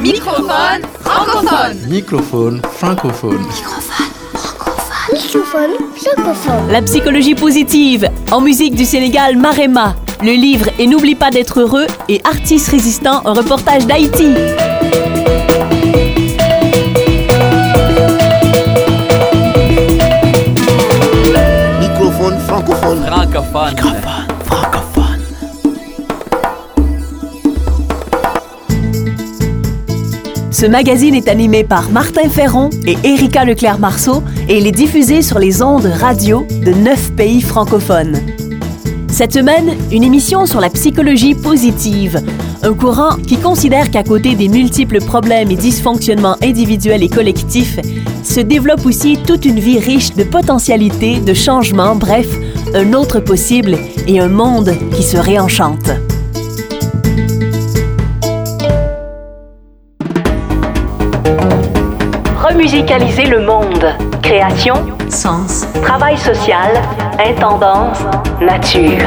Microphone 0.00 0.82
francophone. 1.02 1.76
Microphone 1.88 2.62
francophone. 2.72 3.46
Microphone 5.12 5.70
francophone. 5.94 6.70
La 6.70 6.80
psychologie 6.80 7.34
positive, 7.34 8.08
en 8.32 8.40
musique 8.40 8.74
du 8.74 8.86
Sénégal 8.86 9.36
Marema, 9.36 9.94
le 10.22 10.32
livre 10.32 10.70
Et 10.78 10.86
n'oublie 10.86 11.14
pas 11.14 11.30
d'être 11.30 11.60
heureux 11.60 11.86
et 12.08 12.22
Artistes 12.24 12.68
résistants, 12.68 13.20
un 13.26 13.34
reportage 13.34 13.86
d'Haïti. 13.86 14.28
Microphone 21.78 22.38
francophone. 22.46 23.04
francophone. 23.04 23.99
Ce 30.60 30.66
magazine 30.66 31.14
est 31.14 31.28
animé 31.28 31.64
par 31.64 31.88
Martin 31.88 32.28
Ferron 32.28 32.68
et 32.86 32.98
Erika 33.02 33.46
Leclerc-Marceau 33.46 34.22
et 34.46 34.58
il 34.58 34.66
est 34.66 34.72
diffusé 34.72 35.22
sur 35.22 35.38
les 35.38 35.62
ondes 35.62 35.86
radio 35.86 36.46
de 36.50 36.72
neuf 36.72 37.12
pays 37.12 37.40
francophones. 37.40 38.18
Cette 39.08 39.32
semaine, 39.32 39.74
une 39.90 40.04
émission 40.04 40.44
sur 40.44 40.60
la 40.60 40.68
psychologie 40.68 41.34
positive, 41.34 42.22
un 42.62 42.74
courant 42.74 43.16
qui 43.16 43.38
considère 43.38 43.90
qu'à 43.90 44.02
côté 44.02 44.34
des 44.34 44.48
multiples 44.48 45.00
problèmes 45.00 45.50
et 45.50 45.56
dysfonctionnements 45.56 46.36
individuels 46.42 47.02
et 47.02 47.08
collectifs, 47.08 47.80
se 48.22 48.40
développe 48.40 48.84
aussi 48.84 49.16
toute 49.16 49.46
une 49.46 49.60
vie 49.60 49.78
riche 49.78 50.12
de 50.12 50.24
potentialités, 50.24 51.20
de 51.20 51.32
changements, 51.32 51.96
bref, 51.96 52.28
un 52.74 52.92
autre 52.92 53.20
possible 53.20 53.78
et 54.06 54.20
un 54.20 54.28
monde 54.28 54.74
qui 54.94 55.04
se 55.04 55.16
réenchante. 55.16 55.90
Remusicaliser 62.50 63.26
le 63.26 63.46
monde. 63.46 63.94
Création, 64.22 64.74
sens, 65.08 65.66
travail 65.84 66.18
social, 66.18 66.72
intendance, 67.16 68.00
nature. 68.40 69.06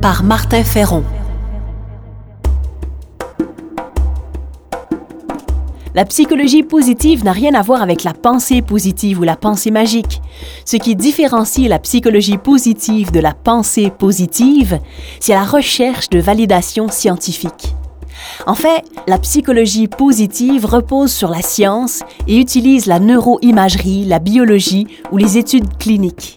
Par 0.00 0.24
Martin 0.24 0.64
Ferron. 0.64 1.04
La 5.94 6.06
psychologie 6.06 6.62
positive 6.62 7.22
n'a 7.22 7.32
rien 7.32 7.52
à 7.52 7.60
voir 7.60 7.82
avec 7.82 8.02
la 8.02 8.14
pensée 8.14 8.62
positive 8.62 9.20
ou 9.20 9.24
la 9.24 9.36
pensée 9.36 9.70
magique. 9.70 10.22
Ce 10.64 10.78
qui 10.78 10.96
différencie 10.96 11.68
la 11.68 11.78
psychologie 11.78 12.38
positive 12.38 13.12
de 13.12 13.20
la 13.20 13.34
pensée 13.34 13.90
positive, 13.90 14.80
c'est 15.20 15.34
la 15.34 15.44
recherche 15.44 16.08
de 16.08 16.18
validation 16.18 16.88
scientifique. 16.88 17.74
En 18.46 18.54
fait, 18.54 18.84
la 19.06 19.18
psychologie 19.18 19.88
positive 19.88 20.64
repose 20.64 21.12
sur 21.12 21.28
la 21.28 21.42
science 21.42 22.00
et 22.26 22.38
utilise 22.38 22.86
la 22.86 22.98
neuroimagerie, 22.98 24.04
la 24.04 24.18
biologie 24.18 24.86
ou 25.12 25.16
les 25.16 25.38
études 25.38 25.76
cliniques. 25.78 26.36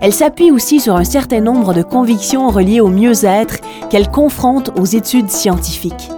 Elle 0.00 0.12
s'appuie 0.12 0.50
aussi 0.50 0.80
sur 0.80 0.96
un 0.96 1.04
certain 1.04 1.40
nombre 1.40 1.74
de 1.74 1.82
convictions 1.82 2.48
reliées 2.48 2.80
au 2.80 2.88
mieux-être 2.88 3.56
qu'elle 3.90 4.10
confronte 4.10 4.70
aux 4.78 4.84
études 4.84 5.30
scientifiques. 5.30 6.10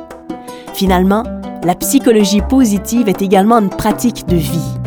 Finalement, 0.74 1.24
la 1.62 1.74
psychologie 1.74 2.42
positive 2.42 3.08
est 3.08 3.22
également 3.22 3.58
une 3.58 3.70
pratique 3.70 4.26
de 4.26 4.36
vie. 4.36 4.79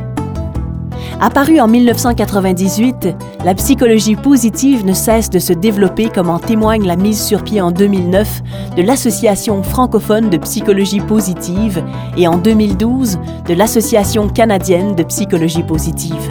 Apparue 1.26 1.62
en 1.62 1.70
1998, 1.70 3.16
la 3.46 3.56
psychologie 3.56 4.18
positive 4.18 4.86
ne 4.86 4.92
cesse 4.92 5.30
de 5.30 5.40
se 5.40 5.54
développer 5.54 6.10
comme 6.10 6.30
en 6.30 6.38
témoigne 6.38 6.86
la 6.86 6.98
mise 6.98 7.24
sur 7.24 7.46
pied 7.46 7.62
en 7.62 7.72
2009 7.72 8.42
de 8.76 8.82
l'Association 8.82 9.64
francophone 9.64 10.30
de 10.30 10.36
psychologie 10.36 11.00
positive 11.00 11.82
et 12.18 12.28
en 12.28 12.38
2012 12.38 13.20
de 13.48 13.54
l'Association 13.54 14.28
canadienne 14.28 14.96
de 14.96 15.04
psychologie 15.04 15.64
positive. 15.64 16.30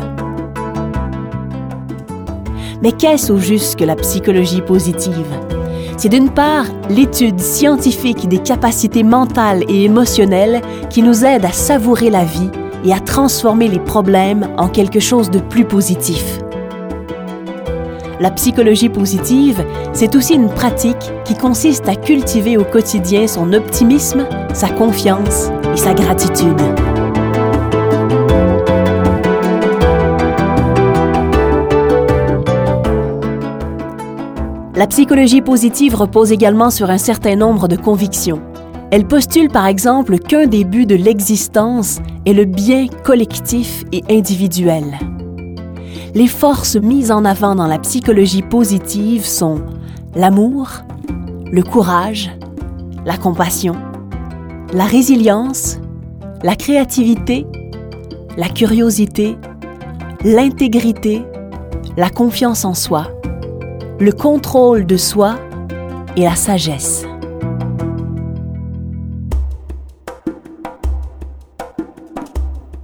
Mais 2.82 2.92
qu'est-ce 2.92 3.32
au 3.32 3.38
juste 3.38 3.76
que 3.76 3.84
la 3.84 3.96
psychologie 3.96 4.60
positive? 4.60 5.26
C'est 5.96 6.10
d'une 6.10 6.28
part 6.28 6.66
l'étude 6.90 7.40
scientifique 7.40 8.28
des 8.28 8.40
capacités 8.40 9.04
mentales 9.04 9.64
et 9.70 9.84
émotionnelles 9.84 10.60
qui 10.90 11.02
nous 11.02 11.24
aide 11.24 11.46
à 11.46 11.52
savourer 11.52 12.10
la 12.10 12.24
vie 12.24 12.50
et 12.84 12.92
à 12.92 13.00
transformer 13.00 13.68
les 13.68 13.78
problèmes 13.78 14.48
en 14.56 14.68
quelque 14.68 15.00
chose 15.00 15.30
de 15.30 15.38
plus 15.38 15.64
positif. 15.64 16.38
La 18.20 18.30
psychologie 18.30 18.88
positive, 18.88 19.64
c'est 19.92 20.14
aussi 20.14 20.34
une 20.34 20.48
pratique 20.48 21.12
qui 21.24 21.34
consiste 21.34 21.88
à 21.88 21.96
cultiver 21.96 22.56
au 22.56 22.64
quotidien 22.64 23.26
son 23.26 23.52
optimisme, 23.52 24.26
sa 24.54 24.68
confiance 24.68 25.50
et 25.74 25.76
sa 25.76 25.92
gratitude. 25.92 26.60
La 34.76 34.86
psychologie 34.86 35.42
positive 35.42 35.94
repose 35.94 36.32
également 36.32 36.70
sur 36.70 36.90
un 36.90 36.98
certain 36.98 37.36
nombre 37.36 37.68
de 37.68 37.76
convictions. 37.76 38.42
Elle 38.92 39.06
postule 39.06 39.48
par 39.48 39.66
exemple 39.66 40.18
qu'un 40.18 40.46
des 40.46 40.64
buts 40.64 40.84
de 40.84 40.94
l'existence 40.94 42.00
est 42.26 42.34
le 42.34 42.44
bien 42.44 42.88
collectif 42.88 43.84
et 43.90 44.02
individuel. 44.10 44.84
Les 46.14 46.26
forces 46.26 46.76
mises 46.76 47.10
en 47.10 47.24
avant 47.24 47.54
dans 47.54 47.66
la 47.66 47.78
psychologie 47.78 48.42
positive 48.42 49.24
sont 49.24 49.62
l'amour, 50.14 50.68
le 51.50 51.62
courage, 51.62 52.30
la 53.06 53.16
compassion, 53.16 53.76
la 54.74 54.84
résilience, 54.84 55.78
la 56.42 56.54
créativité, 56.54 57.46
la 58.36 58.50
curiosité, 58.50 59.38
l'intégrité, 60.22 61.22
la 61.96 62.10
confiance 62.10 62.66
en 62.66 62.74
soi, 62.74 63.06
le 63.98 64.12
contrôle 64.12 64.84
de 64.84 64.98
soi 64.98 65.36
et 66.14 66.24
la 66.24 66.36
sagesse. 66.36 67.06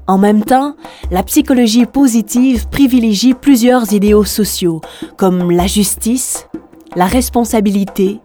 En 0.08 0.16
même 0.16 0.42
temps, 0.42 0.74
la 1.10 1.22
psychologie 1.22 1.84
positive 1.84 2.66
privilégie 2.68 3.34
plusieurs 3.34 3.92
idéaux 3.92 4.24
sociaux 4.24 4.80
comme 5.18 5.50
la 5.50 5.66
justice, 5.66 6.48
la 6.96 7.04
responsabilité, 7.04 8.18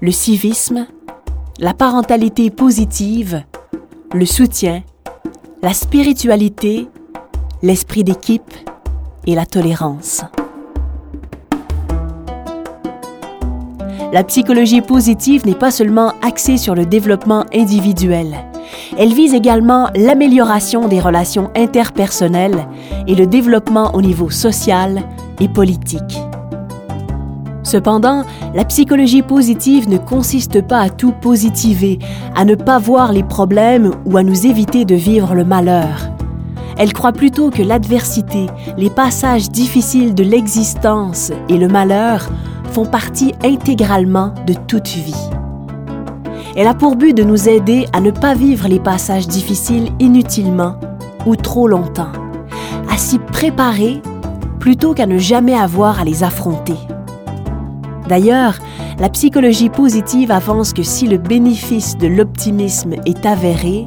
le 0.00 0.12
civisme, 0.12 0.86
la 1.58 1.74
parentalité 1.74 2.48
positive, 2.48 3.44
le 4.14 4.24
soutien, 4.24 4.82
la 5.60 5.74
spiritualité, 5.74 6.88
l'esprit 7.62 8.02
d'équipe 8.02 8.54
et 9.26 9.34
la 9.34 9.44
tolérance. 9.44 10.22
La 14.14 14.24
psychologie 14.24 14.80
positive 14.80 15.46
n'est 15.46 15.54
pas 15.54 15.70
seulement 15.70 16.14
axée 16.22 16.56
sur 16.56 16.74
le 16.74 16.86
développement 16.86 17.44
individuel. 17.52 18.49
Elle 18.98 19.12
vise 19.12 19.34
également 19.34 19.88
l'amélioration 19.94 20.88
des 20.88 21.00
relations 21.00 21.50
interpersonnelles 21.56 22.66
et 23.06 23.14
le 23.14 23.26
développement 23.26 23.94
au 23.94 24.02
niveau 24.02 24.30
social 24.30 25.02
et 25.40 25.48
politique. 25.48 26.18
Cependant, 27.62 28.24
la 28.54 28.64
psychologie 28.64 29.22
positive 29.22 29.88
ne 29.88 29.98
consiste 29.98 30.60
pas 30.60 30.80
à 30.80 30.90
tout 30.90 31.12
positiver, 31.12 31.98
à 32.34 32.44
ne 32.44 32.54
pas 32.54 32.78
voir 32.78 33.12
les 33.12 33.22
problèmes 33.22 33.92
ou 34.06 34.16
à 34.16 34.22
nous 34.22 34.46
éviter 34.46 34.84
de 34.84 34.96
vivre 34.96 35.34
le 35.34 35.44
malheur. 35.44 36.10
Elle 36.78 36.92
croit 36.92 37.12
plutôt 37.12 37.50
que 37.50 37.62
l'adversité, 37.62 38.46
les 38.76 38.90
passages 38.90 39.50
difficiles 39.50 40.14
de 40.14 40.24
l'existence 40.24 41.30
et 41.48 41.58
le 41.58 41.68
malheur 41.68 42.28
font 42.72 42.86
partie 42.86 43.34
intégralement 43.44 44.32
de 44.46 44.54
toute 44.66 44.88
vie. 44.88 45.30
Elle 46.56 46.66
a 46.66 46.74
pour 46.74 46.96
but 46.96 47.16
de 47.16 47.22
nous 47.22 47.48
aider 47.48 47.86
à 47.92 48.00
ne 48.00 48.10
pas 48.10 48.34
vivre 48.34 48.68
les 48.68 48.80
passages 48.80 49.28
difficiles 49.28 49.90
inutilement 50.00 50.76
ou 51.26 51.36
trop 51.36 51.68
longtemps, 51.68 52.12
à 52.90 52.96
s'y 52.96 53.18
préparer 53.18 54.02
plutôt 54.58 54.94
qu'à 54.94 55.06
ne 55.06 55.18
jamais 55.18 55.54
avoir 55.54 56.00
à 56.00 56.04
les 56.04 56.24
affronter. 56.24 56.76
D'ailleurs, 58.08 58.58
la 58.98 59.08
psychologie 59.08 59.70
positive 59.70 60.30
avance 60.30 60.72
que 60.72 60.82
si 60.82 61.06
le 61.06 61.18
bénéfice 61.18 61.96
de 61.96 62.08
l'optimisme 62.08 62.94
est 63.06 63.24
avéré, 63.24 63.86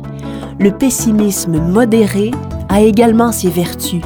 le 0.60 0.72
pessimisme 0.72 1.60
modéré 1.60 2.32
a 2.70 2.82
également 2.82 3.32
ses 3.32 3.50
vertus, 3.50 4.02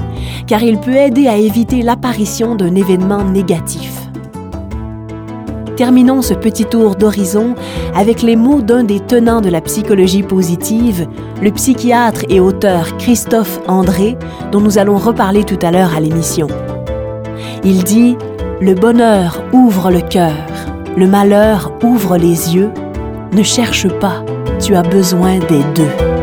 car 0.48 0.63
il 0.63 0.80
peut 0.80 0.95
aider 0.95 1.27
à 1.27 1.38
éviter 1.38 1.81
l'apparition 1.83 2.56
d'un 2.56 2.75
événement 2.75 3.24
négatif. 3.24 4.06
Terminons 5.77 6.24
ce 6.24 6.33
petit 6.33 6.65
tour 6.65 6.95
d'horizon 6.95 7.53
avec 7.94 8.24
les 8.24 8.35
mots 8.35 8.62
d'un 8.62 8.83
des 8.83 9.00
tenants 9.00 9.41
de 9.41 9.50
la 9.50 9.62
psychologie 9.62 10.24
positive, 10.24 11.07
le 11.39 11.51
psychiatre 11.51 12.21
et 12.29 12.39
auteur 12.39 12.97
Christophe 12.97 13.59
André, 13.68 14.18
dont 14.51 14.59
nous 14.59 14.79
allons 14.79 14.97
reparler 14.97 15.44
tout 15.44 15.59
à 15.62 15.69
l'heure 15.69 15.95
à 15.95 16.00
l'émission. 16.00 16.47
Il 17.63 17.83
dit 17.83 18.18
Le 18.59 18.74
bonheur 18.74 19.44
ouvre 19.53 19.91
le 19.91 20.01
cœur, 20.01 20.33
le 20.97 21.06
malheur 21.06 21.71
ouvre 21.83 22.18
les 22.18 22.56
yeux, 22.56 22.71
ne 23.33 23.44
cherche 23.44 23.88
pas, 24.00 24.25
tu 24.59 24.75
as 24.75 24.81
besoin 24.81 25.38
des 25.38 25.62
deux. 25.75 26.16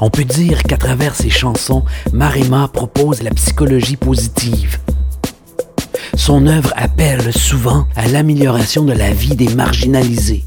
On 0.00 0.10
peut 0.10 0.24
dire 0.24 0.62
qu'à 0.64 0.76
travers 0.76 1.14
ses 1.14 1.30
chansons, 1.30 1.84
Marima 2.12 2.68
propose 2.68 3.22
la 3.22 3.30
psychologie 3.30 3.96
positive. 3.96 4.78
Son 6.16 6.46
œuvre 6.46 6.72
appelle 6.76 7.32
souvent 7.32 7.86
à 7.94 8.08
l'amélioration 8.08 8.84
de 8.84 8.92
la 8.92 9.12
vie 9.12 9.36
des 9.36 9.54
marginalisés. 9.54 10.44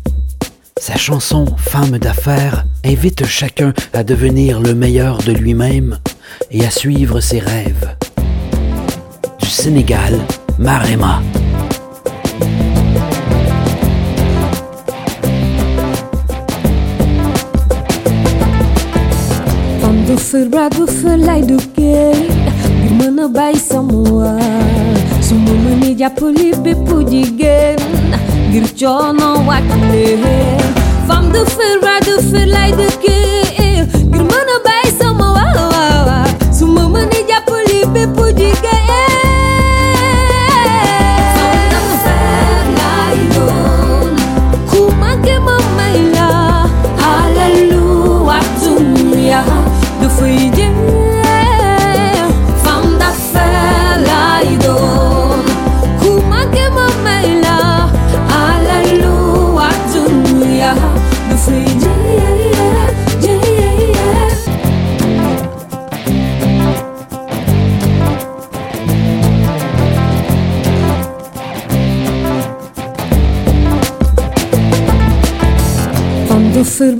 Sa 0.78 0.98
chanson 0.98 1.46
Femme 1.58 1.98
d'affaires 2.00 2.66
invite 2.84 3.26
chacun 3.26 3.74
à 3.94 4.04
devenir 4.04 4.60
le 4.60 4.76
meilleur 4.76 5.20
de 5.20 5.32
lui-même 5.32 5.98
et 6.52 6.66
à 6.66 6.72
suivre 6.72 7.22
ses 7.22 7.40
rêves. 7.40 7.96
Du 9.40 9.48
Sénégal, 9.48 10.20
Marema. 10.60 11.22
Du 20.14 20.20
fër 20.20 20.46
du 20.78 20.84
fër 21.00 21.18
lay 21.28 21.42
duggee 21.50 22.14
ngir 22.82 22.92
mën 22.98 23.18
a 23.24 23.26
bàyyi 23.38 23.60
sama 23.70 24.34
su 25.28 25.34
ma 25.46 25.54
mënee 25.64 25.94
jàppale 26.02 26.48
bépp 26.64 26.88
jigéen 27.12 27.80
ngir 28.50 28.66
coono 28.80 29.30
wàcc 29.48 29.72
leen 29.92 30.62
femme 31.08 31.30
du 31.34 31.42
fër 31.56 31.74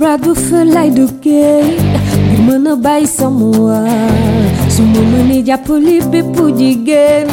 d'affaires 0.00 0.18
du 0.24 0.32
fër 0.46 0.64
lay 0.74 0.90
duggee 0.96 1.62
ngir 2.26 2.40
mën 2.46 2.66
a 2.72 2.74
bàyyi 2.84 3.06
sama 3.16 3.46
waa 3.66 4.68
su 4.74 4.82
ma 4.92 5.00
mënee 5.12 5.42
jàppale 5.48 5.96
bépp 6.12 6.36
jigéen 6.58 7.28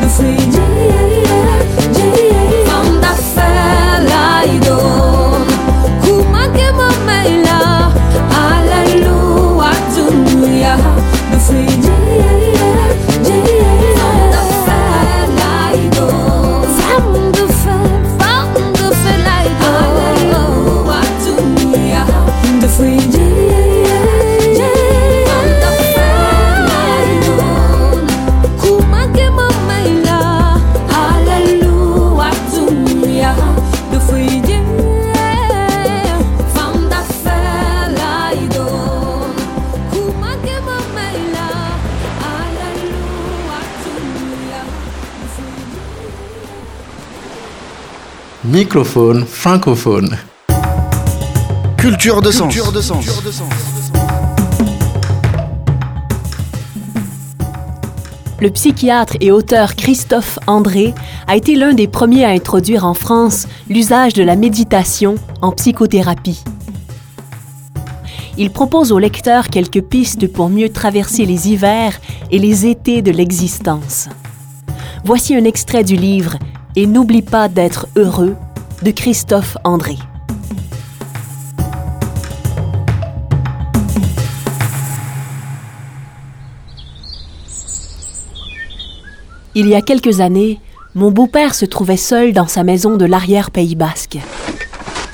the 0.00 0.08
free 0.08 0.77
Microphone 48.68 49.24
francophone. 49.24 50.18
Culture 51.78 52.20
de 52.20 52.30
sens. 52.30 52.54
Le 58.42 58.50
psychiatre 58.50 59.16
et 59.22 59.32
auteur 59.32 59.74
Christophe 59.74 60.38
André 60.46 60.92
a 61.26 61.36
été 61.36 61.54
l'un 61.56 61.72
des 61.72 61.88
premiers 61.88 62.26
à 62.26 62.28
introduire 62.28 62.84
en 62.84 62.92
France 62.92 63.48
l'usage 63.70 64.12
de 64.12 64.22
la 64.22 64.36
méditation 64.36 65.14
en 65.40 65.52
psychothérapie. 65.52 66.44
Il 68.36 68.50
propose 68.50 68.92
au 68.92 68.98
lecteur 68.98 69.48
quelques 69.48 69.80
pistes 69.80 70.30
pour 70.30 70.50
mieux 70.50 70.68
traverser 70.68 71.24
les 71.24 71.48
hivers 71.48 71.98
et 72.30 72.38
les 72.38 72.66
étés 72.66 73.00
de 73.00 73.12
l'existence. 73.12 74.10
Voici 75.06 75.34
un 75.34 75.44
extrait 75.44 75.84
du 75.84 75.96
livre 75.96 76.36
Et 76.76 76.86
n'oublie 76.86 77.22
pas 77.22 77.48
d'être 77.48 77.88
heureux 77.96 78.36
de 78.82 78.90
Christophe 78.92 79.56
André. 79.64 79.96
Il 89.54 89.66
y 89.66 89.74
a 89.74 89.82
quelques 89.82 90.20
années, 90.20 90.60
mon 90.94 91.10
beau-père 91.10 91.54
se 91.54 91.64
trouvait 91.64 91.96
seul 91.96 92.32
dans 92.32 92.46
sa 92.46 92.62
maison 92.62 92.96
de 92.96 93.04
l'arrière-pays 93.04 93.74
basque. 93.74 94.18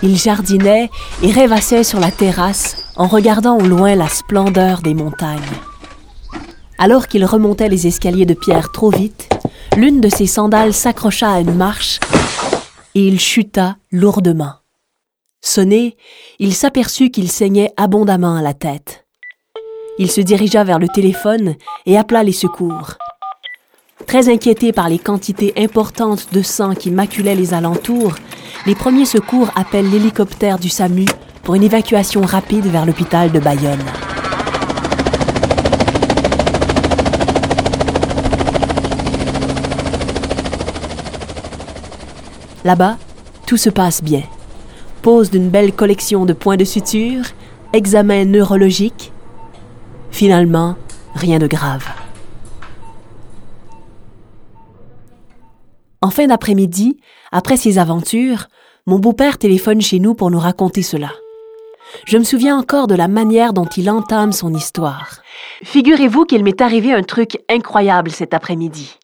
Il 0.02 0.18
jardinait 0.18 0.90
et 1.22 1.30
rêvassait 1.30 1.84
sur 1.84 2.00
la 2.00 2.10
terrasse 2.10 2.76
en 2.96 3.06
regardant 3.06 3.56
au 3.56 3.62
loin 3.64 3.94
la 3.94 4.08
splendeur 4.08 4.82
des 4.82 4.92
montagnes. 4.92 5.40
Alors 6.76 7.08
qu'il 7.08 7.24
remontait 7.24 7.70
les 7.70 7.86
escaliers 7.86 8.26
de 8.26 8.34
pierre 8.34 8.72
trop 8.72 8.90
vite, 8.90 9.30
l'une 9.76 10.02
de 10.02 10.10
ses 10.10 10.26
sandales 10.26 10.74
s'accrocha 10.74 11.32
à 11.32 11.40
une 11.40 11.54
marche 11.54 12.00
et 12.94 13.06
il 13.06 13.18
chuta 13.18 13.76
lourdement. 13.90 14.54
Sonné, 15.40 15.96
il 16.38 16.54
s'aperçut 16.54 17.10
qu'il 17.10 17.30
saignait 17.30 17.72
abondamment 17.76 18.36
à 18.36 18.42
la 18.42 18.54
tête. 18.54 19.04
Il 19.98 20.10
se 20.10 20.20
dirigea 20.20 20.64
vers 20.64 20.78
le 20.78 20.88
téléphone 20.88 21.54
et 21.86 21.98
appela 21.98 22.22
les 22.22 22.32
secours. 22.32 22.94
Très 24.06 24.28
inquiétés 24.28 24.72
par 24.72 24.88
les 24.88 24.98
quantités 24.98 25.52
importantes 25.56 26.32
de 26.32 26.42
sang 26.42 26.74
qui 26.74 26.90
maculaient 26.90 27.36
les 27.36 27.54
alentours, 27.54 28.14
les 28.66 28.74
premiers 28.74 29.06
secours 29.06 29.50
appellent 29.54 29.90
l'hélicoptère 29.90 30.58
du 30.58 30.68
SAMU 30.68 31.06
pour 31.42 31.54
une 31.54 31.62
évacuation 31.62 32.22
rapide 32.22 32.66
vers 32.66 32.86
l'hôpital 32.86 33.30
de 33.30 33.38
Bayonne. 33.38 33.84
Là-bas, 42.64 42.96
tout 43.46 43.58
se 43.58 43.68
passe 43.68 44.02
bien. 44.02 44.22
Pose 45.02 45.30
d'une 45.30 45.50
belle 45.50 45.74
collection 45.74 46.24
de 46.24 46.32
points 46.32 46.56
de 46.56 46.64
suture, 46.64 47.24
examen 47.74 48.24
neurologique. 48.24 49.12
Finalement, 50.10 50.76
rien 51.14 51.38
de 51.38 51.46
grave. 51.46 51.86
En 56.00 56.10
fin 56.10 56.26
d'après-midi, 56.26 56.98
après 57.32 57.56
ces 57.56 57.78
aventures, 57.78 58.48
mon 58.86 58.98
beau-père 58.98 59.38
téléphone 59.38 59.80
chez 59.80 59.98
nous 59.98 60.14
pour 60.14 60.30
nous 60.30 60.38
raconter 60.38 60.82
cela. 60.82 61.10
Je 62.06 62.18
me 62.18 62.24
souviens 62.24 62.58
encore 62.58 62.86
de 62.86 62.94
la 62.94 63.08
manière 63.08 63.52
dont 63.52 63.66
il 63.66 63.90
entame 63.90 64.32
son 64.32 64.52
histoire. 64.54 65.22
Figurez-vous 65.62 66.24
qu'il 66.24 66.44
m'est 66.44 66.60
arrivé 66.60 66.92
un 66.92 67.02
truc 67.02 67.38
incroyable 67.48 68.10
cet 68.10 68.34
après-midi. 68.34 68.98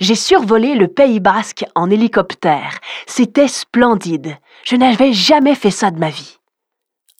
J'ai 0.00 0.14
survolé 0.14 0.74
le 0.74 0.88
Pays 0.88 1.20
basque 1.20 1.64
en 1.74 1.90
hélicoptère. 1.90 2.78
C'était 3.06 3.48
splendide. 3.48 4.36
Je 4.64 4.76
n'avais 4.76 5.12
jamais 5.12 5.54
fait 5.54 5.70
ça 5.70 5.90
de 5.90 5.98
ma 5.98 6.10
vie. 6.10 6.38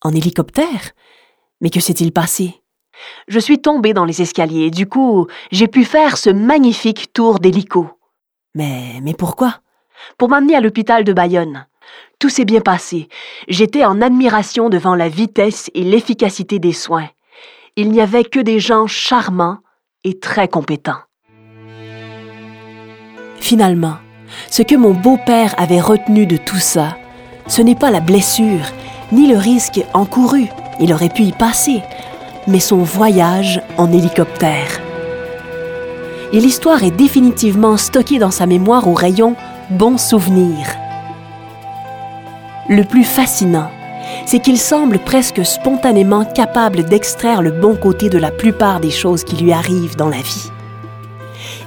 En 0.02 0.12
hélicoptère? 0.12 0.92
Mais 1.60 1.70
que 1.70 1.80
s'est-il 1.80 2.12
passé? 2.12 2.62
Je 3.28 3.38
suis 3.38 3.60
tombé 3.60 3.94
dans 3.94 4.04
les 4.04 4.22
escaliers 4.22 4.66
et 4.66 4.70
du 4.70 4.86
coup, 4.86 5.26
j'ai 5.50 5.68
pu 5.68 5.84
faire 5.84 6.16
ce 6.18 6.30
magnifique 6.30 7.12
tour 7.12 7.38
d'hélico. 7.38 7.90
Mais, 8.54 9.00
mais 9.02 9.14
pourquoi? 9.14 9.60
Pour 10.18 10.28
m'amener 10.28 10.56
à 10.56 10.60
l'hôpital 10.60 11.04
de 11.04 11.12
Bayonne. 11.12 11.66
Tout 12.18 12.28
s'est 12.28 12.44
bien 12.44 12.60
passé. 12.60 13.08
J'étais 13.48 13.84
en 13.84 14.00
admiration 14.00 14.68
devant 14.68 14.94
la 14.94 15.08
vitesse 15.08 15.70
et 15.74 15.82
l'efficacité 15.82 16.58
des 16.58 16.72
soins. 16.72 17.08
Il 17.76 17.90
n'y 17.90 18.00
avait 18.00 18.24
que 18.24 18.40
des 18.40 18.60
gens 18.60 18.86
charmants 18.86 19.58
et 20.04 20.18
très 20.18 20.48
compétents. 20.48 21.00
Finalement, 23.42 23.96
ce 24.50 24.62
que 24.62 24.76
mon 24.76 24.92
beau-père 24.92 25.52
avait 25.58 25.80
retenu 25.80 26.26
de 26.26 26.36
tout 26.36 26.60
ça, 26.60 26.96
ce 27.48 27.60
n'est 27.60 27.74
pas 27.74 27.90
la 27.90 27.98
blessure, 27.98 28.64
ni 29.10 29.26
le 29.26 29.36
risque 29.36 29.84
encouru, 29.94 30.46
il 30.78 30.92
aurait 30.92 31.08
pu 31.08 31.22
y 31.22 31.32
passer, 31.32 31.82
mais 32.46 32.60
son 32.60 32.78
voyage 32.78 33.60
en 33.78 33.90
hélicoptère. 33.90 34.80
Et 36.32 36.38
l'histoire 36.38 36.84
est 36.84 36.92
définitivement 36.92 37.76
stockée 37.76 38.20
dans 38.20 38.30
sa 38.30 38.46
mémoire 38.46 38.86
au 38.86 38.94
rayon 38.94 39.34
Bons 39.70 39.98
souvenirs. 39.98 40.68
Le 42.68 42.84
plus 42.84 43.04
fascinant, 43.04 43.70
c'est 44.24 44.38
qu'il 44.38 44.58
semble 44.58 45.00
presque 45.00 45.44
spontanément 45.44 46.24
capable 46.24 46.84
d'extraire 46.84 47.42
le 47.42 47.50
bon 47.50 47.74
côté 47.74 48.08
de 48.08 48.18
la 48.18 48.30
plupart 48.30 48.78
des 48.78 48.92
choses 48.92 49.24
qui 49.24 49.34
lui 49.34 49.52
arrivent 49.52 49.96
dans 49.96 50.10
la 50.10 50.18
vie. 50.18 50.52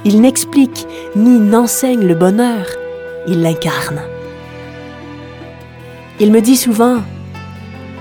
Il 0.08 0.20
n'explique 0.20 0.86
ni 1.16 1.40
n'enseigne 1.40 2.06
le 2.06 2.14
bonheur, 2.14 2.64
il 3.26 3.42
l'incarne. 3.42 4.00
Il 6.20 6.30
me 6.30 6.40
dit 6.40 6.54
souvent, 6.54 6.98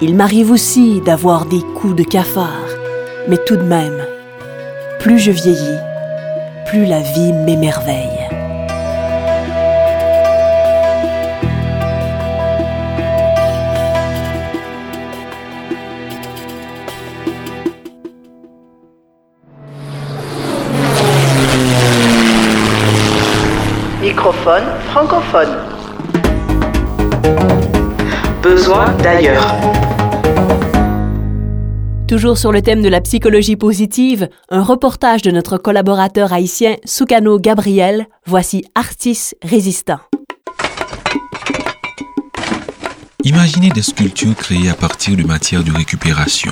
il 0.03 0.15
m'arrive 0.15 0.51
aussi 0.51 1.01
d'avoir 1.01 1.47
des 1.47 1.61
coups 1.73 1.95
de 1.95 2.03
cafard, 2.03 2.69
mais 3.27 3.37
tout 3.47 3.55
de 3.55 3.63
même, 3.63 4.05
plus 4.99 5.17
je 5.17 5.31
vieillis, 5.31 5.79
plus 6.67 6.85
la 6.85 7.01
vie 7.01 7.33
m'émerveille. 7.33 8.14
Microphone 24.15 24.63
francophone. 24.91 25.49
Besoin 28.41 28.95
d'ailleurs. 29.03 29.53
Toujours 32.07 32.37
sur 32.37 32.53
le 32.53 32.61
thème 32.61 32.81
de 32.81 32.87
la 32.87 33.01
psychologie 33.01 33.57
positive, 33.57 34.29
un 34.49 34.63
reportage 34.63 35.21
de 35.21 35.31
notre 35.31 35.57
collaborateur 35.57 36.31
haïtien 36.31 36.77
Soukano 36.85 37.39
Gabriel, 37.39 38.05
voici 38.25 38.63
Artis 38.73 39.33
résistant. 39.43 39.99
Imaginez 43.25 43.69
des 43.69 43.81
sculptures 43.81 44.35
créées 44.35 44.69
à 44.69 44.75
partir 44.75 45.17
de 45.17 45.23
matières 45.23 45.63
de 45.63 45.71
récupération, 45.71 46.51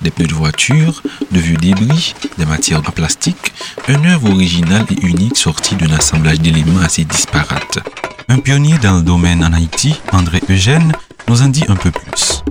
des 0.00 0.10
pneus 0.10 0.28
de 0.28 0.32
voiture, 0.32 1.02
de 1.30 1.38
vieux 1.38 1.58
débris, 1.58 2.14
des 2.38 2.46
matières 2.46 2.78
en 2.78 2.90
plastique, 2.90 3.52
une 3.86 4.06
œuvre 4.06 4.30
originale 4.30 4.86
et 4.90 5.06
unique 5.06 5.36
sortie 5.36 5.74
d'un 5.74 5.92
assemblage 5.92 6.40
d'éléments 6.40 6.80
assez 6.80 7.04
disparates. 7.04 7.80
Un 8.30 8.38
pionnier 8.38 8.78
dans 8.78 8.96
le 8.96 9.02
domaine 9.02 9.44
en 9.44 9.52
Haïti, 9.52 10.00
André 10.10 10.40
Eugène, 10.48 10.92
nous 11.28 11.42
en 11.42 11.48
dit 11.48 11.64
un 11.68 11.76
peu 11.76 11.90
plus. 11.90 12.42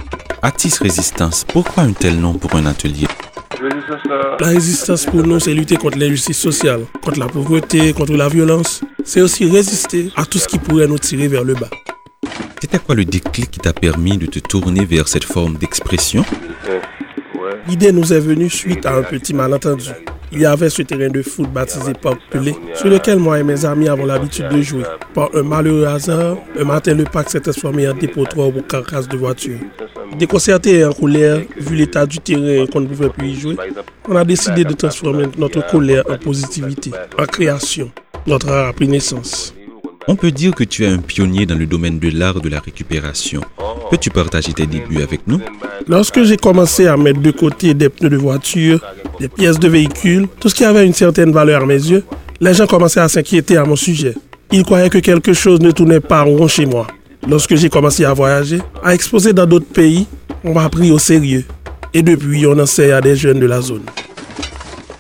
Atis 0.43 0.77
Résistance, 0.79 1.43
pourquoi 1.51 1.83
un 1.83 1.93
tel 1.93 2.19
nom 2.19 2.33
pour 2.33 2.53
un 2.55 2.67
atelier? 2.67 3.07
La 4.39 4.47
résistance 4.47 5.05
pour 5.05 5.23
nous, 5.23 5.39
c'est 5.39 5.55
lutter 5.55 5.77
contre 5.77 5.97
l'injustice 5.97 6.37
sociale, 6.37 6.85
contre 7.01 7.19
la 7.19 7.25
pauvreté, 7.25 7.93
contre 7.93 8.13
la 8.13 8.29
violence. 8.29 8.81
C'est 9.03 9.21
aussi 9.21 9.49
résister 9.49 10.11
à 10.15 10.23
tout 10.23 10.37
ce 10.37 10.47
qui 10.47 10.59
pourrait 10.59 10.87
nous 10.87 10.99
tirer 10.99 11.27
vers 11.27 11.43
le 11.43 11.55
bas. 11.55 11.69
C'était 12.65 12.79
quoi 12.79 12.95
le 12.95 13.05
déclic 13.05 13.51
qui 13.51 13.59
t'a 13.59 13.73
permis 13.73 14.17
de 14.17 14.25
te 14.25 14.39
tourner 14.39 14.85
vers 14.85 15.07
cette 15.07 15.23
forme 15.23 15.55
d'expression? 15.55 16.25
L'idée 17.67 17.91
nous 17.91 18.11
est 18.11 18.19
venue 18.19 18.49
suite 18.49 18.87
à 18.87 18.95
un 18.95 19.03
petit 19.03 19.35
malentendu. 19.35 19.91
Il 20.31 20.39
y 20.39 20.47
avait 20.47 20.71
ce 20.71 20.81
terrain 20.81 21.09
de 21.09 21.21
foot 21.21 21.47
baptisé 21.53 21.93
Parc 21.93 22.17
Pelé, 22.31 22.55
sur 22.73 22.87
lequel 22.87 23.19
moi 23.19 23.37
et 23.37 23.43
mes 23.43 23.65
amis 23.65 23.87
avons 23.87 24.07
l'habitude 24.07 24.49
de 24.49 24.63
jouer. 24.63 24.81
Par 25.13 25.29
un 25.35 25.43
malheureux 25.43 25.85
hasard, 25.85 26.37
un 26.59 26.63
matin, 26.63 26.95
le 26.95 27.03
parc 27.03 27.29
s'est 27.29 27.39
transformé 27.39 27.87
en 27.87 27.93
dépotoir 27.93 28.51
pour 28.51 28.65
carcasses 28.65 29.07
de 29.09 29.17
voitures. 29.17 29.59
Déconcerté 30.17 30.79
et 30.79 30.85
en 30.85 30.91
colère, 30.91 31.43
vu 31.57 31.75
l'état 31.75 32.07
du 32.07 32.17
terrain 32.17 32.65
qu'on 32.65 32.81
ne 32.81 32.87
pouvait 32.87 33.09
plus 33.09 33.27
y 33.27 33.39
jouer, 33.39 33.57
on 34.09 34.15
a 34.15 34.25
décidé 34.25 34.63
de 34.63 34.73
transformer 34.73 35.27
notre 35.37 35.63
colère 35.69 36.03
en 36.09 36.17
positivité, 36.17 36.89
en 37.19 37.27
création. 37.27 37.91
Notre 38.25 38.49
art 38.49 38.69
a 38.69 38.73
pris 38.73 38.87
naissance. 38.87 39.53
On 40.07 40.15
peut 40.15 40.31
dire 40.31 40.53
que 40.53 40.63
tu 40.63 40.83
es 40.83 40.87
un 40.87 40.99
pionnier 40.99 41.47
dans 41.47 41.57
le 41.57 41.65
domaine 41.65 41.97
de 41.97 42.09
l'art 42.09 42.39
de 42.39 42.47
la 42.47 42.59
récupération. 42.59 43.41
Peux-tu 43.89 44.11
partager 44.11 44.53
tes 44.53 44.67
débuts 44.67 45.01
avec 45.01 45.21
nous? 45.25 45.39
Lorsque 45.87 46.21
j'ai 46.23 46.37
commencé 46.37 46.85
à 46.85 46.95
mettre 46.95 47.21
de 47.21 47.31
côté 47.31 47.73
des 47.73 47.89
pneus 47.89 48.09
de 48.09 48.17
voiture, 48.17 48.79
des 49.19 49.27
pièces 49.27 49.59
de 49.59 49.67
véhicules, 49.67 50.27
tout 50.39 50.49
ce 50.49 50.53
qui 50.53 50.63
avait 50.63 50.85
une 50.85 50.93
certaine 50.93 51.31
valeur 51.31 51.63
à 51.63 51.65
mes 51.65 51.73
yeux, 51.73 52.03
les 52.39 52.53
gens 52.53 52.67
commençaient 52.67 52.99
à 52.99 53.07
s'inquiéter 53.07 53.57
à 53.57 53.65
mon 53.65 53.75
sujet. 53.75 54.13
Ils 54.51 54.63
croyaient 54.63 54.91
que 54.91 54.99
quelque 54.99 55.33
chose 55.33 55.59
ne 55.59 55.71
tournait 55.71 55.99
pas 55.99 56.21
rond 56.21 56.47
chez 56.47 56.67
moi. 56.67 56.85
Lorsque 57.27 57.55
j'ai 57.55 57.69
commencé 57.69 58.05
à 58.05 58.13
voyager, 58.13 58.59
à 58.83 58.93
exposer 58.93 59.33
dans 59.33 59.47
d'autres 59.47 59.65
pays, 59.65 60.05
on 60.43 60.53
m'a 60.53 60.69
pris 60.69 60.91
au 60.91 60.99
sérieux. 60.99 61.45
Et 61.95 62.03
depuis, 62.03 62.45
on 62.45 62.59
enseigne 62.59 62.91
à 62.91 63.01
des 63.01 63.15
jeunes 63.15 63.39
de 63.39 63.47
la 63.47 63.61
zone. 63.61 63.83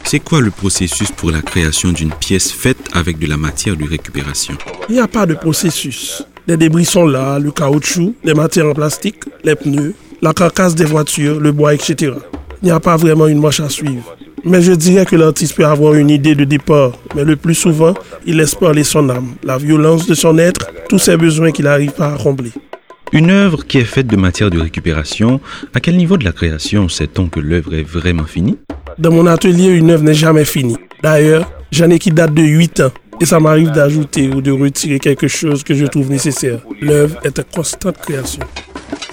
C'est 0.07 0.19
quoi 0.19 0.39
le 0.39 0.51
processus 0.51 1.11
pour 1.11 1.31
la 1.31 1.41
création 1.41 1.91
d'une 1.91 2.11
pièce 2.11 2.51
faite 2.51 2.77
avec 2.93 3.17
de 3.17 3.25
la 3.25 3.37
matière 3.37 3.75
de 3.75 3.85
récupération? 3.85 4.55
Il 4.87 4.93
n'y 4.93 5.01
a 5.01 5.07
pas 5.07 5.25
de 5.25 5.33
processus. 5.33 6.23
Les 6.45 6.57
débris 6.57 6.85
sont 6.85 7.07
là, 7.07 7.39
le 7.39 7.49
caoutchouc, 7.49 8.13
les 8.23 8.35
matières 8.35 8.67
en 8.67 8.73
plastique, 8.73 9.23
les 9.43 9.55
pneus, 9.55 9.95
la 10.21 10.31
carcasse 10.31 10.75
des 10.75 10.85
voitures, 10.85 11.39
le 11.39 11.51
bois, 11.51 11.73
etc. 11.73 12.13
Il 12.61 12.65
n'y 12.65 12.71
a 12.71 12.79
pas 12.79 12.97
vraiment 12.97 13.25
une 13.25 13.41
marche 13.41 13.59
à 13.61 13.67
suivre. 13.67 14.15
Mais 14.43 14.61
je 14.61 14.73
dirais 14.73 15.07
que 15.07 15.15
l'artiste 15.15 15.55
peut 15.55 15.65
avoir 15.65 15.95
une 15.95 16.11
idée 16.11 16.35
de 16.35 16.43
départ, 16.43 16.91
mais 17.15 17.23
le 17.23 17.35
plus 17.35 17.55
souvent, 17.55 17.95
il 18.27 18.37
laisse 18.37 18.53
parler 18.53 18.83
son 18.83 19.09
âme, 19.09 19.33
la 19.43 19.57
violence 19.57 20.05
de 20.05 20.13
son 20.13 20.37
être, 20.37 20.67
tous 20.87 20.99
ses 20.99 21.17
besoins 21.17 21.51
qu'il 21.51 21.65
n'arrive 21.65 21.93
pas 21.93 22.13
à 22.13 22.17
combler. 22.17 22.51
Une 23.11 23.29
œuvre 23.29 23.65
qui 23.65 23.77
est 23.77 23.85
faite 23.85 24.07
de 24.07 24.15
matière 24.15 24.49
de 24.49 24.59
récupération, 24.59 25.39
à 25.73 25.79
quel 25.79 25.95
niveau 25.95 26.17
de 26.17 26.25
la 26.25 26.31
création 26.31 26.89
sait-on 26.89 27.27
que 27.27 27.39
l'œuvre 27.39 27.73
est 27.75 27.83
vraiment 27.83 28.25
finie? 28.25 28.57
Dans 28.97 29.11
mon 29.11 29.27
atelier, 29.27 29.67
une 29.67 29.91
œuvre 29.91 30.03
n'est 30.03 30.13
jamais 30.13 30.45
finie. 30.45 30.77
D'ailleurs, 31.03 31.49
j'en 31.71 31.89
ai 31.89 31.99
qui 31.99 32.11
date 32.11 32.33
de 32.33 32.41
8 32.41 32.79
ans. 32.81 32.91
Et 33.21 33.25
ça 33.25 33.39
m'arrive 33.39 33.71
d'ajouter 33.71 34.27
ou 34.27 34.41
de 34.41 34.51
retirer 34.51 34.99
quelque 34.99 35.29
chose 35.29 35.63
que 35.63 35.73
je 35.73 35.85
trouve 35.85 36.09
nécessaire. 36.09 36.59
L'œuvre 36.81 37.17
est 37.23 37.39
en 37.39 37.43
constante 37.43 37.97
création. 37.97 38.41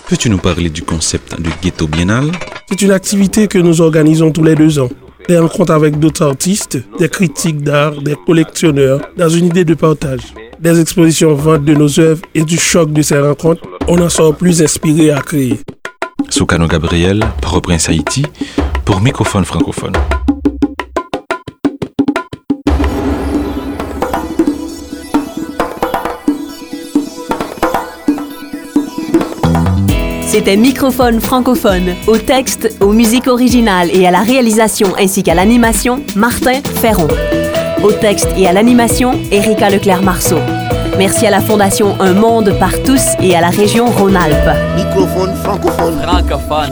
Peux-tu 0.08 0.28
nous 0.28 0.38
parler 0.38 0.70
du 0.70 0.82
concept 0.82 1.40
de 1.40 1.50
ghetto 1.62 1.86
biennale? 1.86 2.32
C'est 2.68 2.82
une 2.82 2.90
activité 2.90 3.46
que 3.46 3.58
nous 3.58 3.80
organisons 3.80 4.32
tous 4.32 4.42
les 4.42 4.56
deux 4.56 4.80
ans. 4.80 4.88
Des 5.28 5.38
rencontres 5.38 5.72
avec 5.72 6.00
d'autres 6.00 6.24
artistes, 6.24 6.78
des 6.98 7.08
critiques 7.08 7.62
d'art, 7.62 8.02
des 8.02 8.16
collectionneurs, 8.26 9.00
dans 9.16 9.28
une 9.28 9.46
idée 9.46 9.64
de 9.64 9.74
partage. 9.74 10.34
Des 10.62 10.78
expositions 10.78 11.34
ventes 11.34 11.64
de 11.64 11.74
nos 11.74 11.98
œuvres 11.98 12.22
et 12.36 12.44
du 12.44 12.56
choc 12.56 12.92
de 12.92 13.02
ces 13.02 13.18
rencontres, 13.18 13.62
on 13.88 14.00
en 14.00 14.08
sort 14.08 14.36
plus 14.36 14.62
inspiré 14.62 15.10
à 15.10 15.20
créer. 15.20 15.58
Soukano 16.28 16.68
Gabriel, 16.68 17.24
Port-au-Prince 17.40 17.88
Haïti, 17.88 18.24
pour 18.84 19.00
Microphone 19.00 19.44
francophone. 19.44 19.94
C'était 30.28 30.56
Microphone 30.56 31.20
francophone, 31.20 31.96
au 32.06 32.18
texte, 32.18 32.76
aux 32.80 32.92
musiques 32.92 33.26
originales 33.26 33.90
et 33.92 34.06
à 34.06 34.12
la 34.12 34.20
réalisation 34.20 34.94
ainsi 34.96 35.24
qu'à 35.24 35.34
l'animation, 35.34 36.04
Martin 36.14 36.62
Ferron. 36.80 37.08
Au 37.82 37.90
texte 37.90 38.28
et 38.36 38.46
à 38.46 38.52
l'animation, 38.52 39.12
Erika 39.32 39.68
Leclerc-Marceau. 39.68 40.38
Merci 40.98 41.26
à 41.26 41.30
la 41.30 41.40
Fondation 41.40 42.00
Un 42.00 42.12
Monde 42.12 42.56
par 42.60 42.70
tous 42.84 43.16
et 43.20 43.34
à 43.34 43.40
la 43.40 43.48
région 43.48 43.86
Rhône-Alpes. 43.86 44.76
Microphone 44.76 45.34
francophone. 45.34 45.98
Francophone. 46.00 46.70